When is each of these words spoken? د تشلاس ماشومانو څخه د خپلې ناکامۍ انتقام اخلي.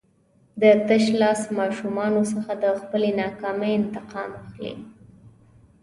د 0.61 0.63
تشلاس 0.89 1.41
ماشومانو 1.59 2.21
څخه 2.33 2.51
د 2.63 2.65
خپلې 2.81 3.09
ناکامۍ 3.21 3.71
انتقام 3.79 4.29
اخلي. 4.43 4.73